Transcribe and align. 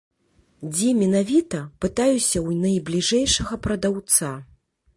Дзе 0.75 0.87
менавіта, 1.01 1.59
пытаюся 1.85 2.37
ў 2.47 2.57
найбліжэйшага 2.65 3.53
прадаўца. 3.69 4.35